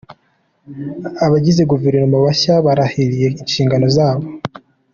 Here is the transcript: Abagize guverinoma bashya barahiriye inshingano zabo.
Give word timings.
Abagize 1.25 1.61
guverinoma 1.71 2.17
bashya 2.25 2.53
barahiriye 2.65 3.27
inshingano 3.41 3.87
zabo. 3.97 4.25